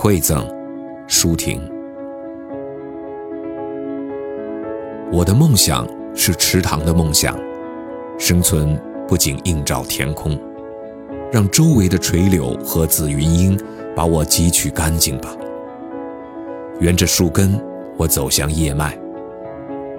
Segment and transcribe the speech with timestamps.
[0.00, 0.48] 馈赠，
[1.08, 1.60] 舒婷。
[5.10, 5.84] 我的梦想
[6.14, 7.36] 是池塘的梦想，
[8.16, 10.38] 生存不仅映照天空，
[11.32, 13.58] 让周围的垂柳和紫云英
[13.96, 15.34] 把我汲取干净吧。
[16.78, 17.60] 沿着树根，
[17.96, 18.96] 我走向叶脉。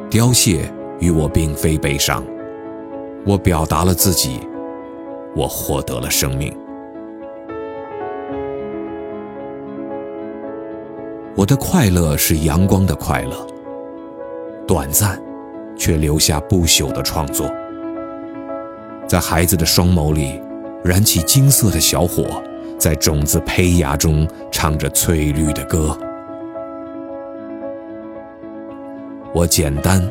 [0.09, 2.23] 凋谢与我并非悲伤，
[3.26, 4.40] 我表达了自己，
[5.36, 6.55] 我获得了生命。
[11.39, 13.48] 我的快乐是阳光的快乐，
[14.67, 15.17] 短暂，
[15.77, 17.49] 却留下不朽的创作。
[19.07, 20.41] 在孩子的双眸里，
[20.84, 22.43] 燃起金色的小火，
[22.77, 25.98] 在种子胚芽中唱着翠绿的歌。
[29.34, 30.05] 我简单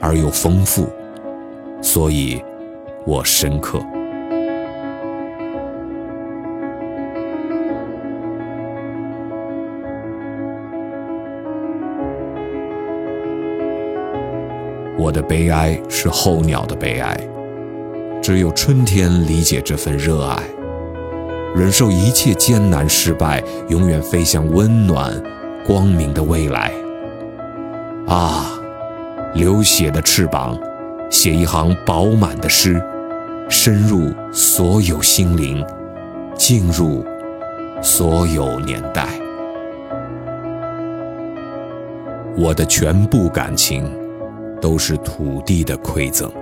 [0.00, 0.86] 而又丰富，
[1.82, 2.42] 所以
[3.04, 3.78] 我深刻。
[14.98, 17.16] 我的悲哀是候鸟的悲哀，
[18.22, 20.36] 只有春天理解这份热爱，
[21.56, 25.10] 忍受一切艰难失败，永远飞向温暖、
[25.66, 26.70] 光明的未来。
[28.06, 28.60] 啊，
[29.34, 30.58] 流血的翅膀，
[31.10, 32.80] 写一行饱满的诗，
[33.48, 35.64] 深入所有心灵，
[36.36, 37.04] 进入
[37.80, 39.06] 所有年代。
[42.36, 43.84] 我的全部感情，
[44.62, 46.32] 都是土地的馈赠。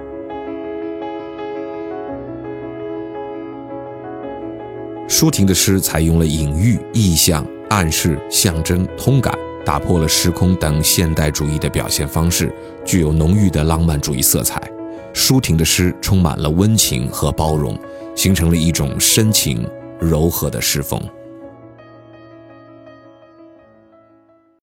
[5.09, 9.37] 舒婷的诗采用了隐喻、意象、暗示、象征、通感。
[9.62, 14.61] 打破了时空等现代主义的表现方式，具有浓郁的浪漫主义色彩。
[15.12, 17.79] 舒婷的诗充满了温情和包容，
[18.17, 19.69] 形成了一种深情
[20.01, 20.99] 柔和的诗风。